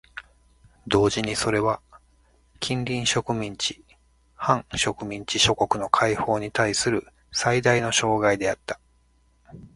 [0.87, 1.79] 同時にそれは
[2.59, 3.85] 近隣植民地・
[4.33, 8.79] 半植民地諸国の解放にたいする最大の障害であった。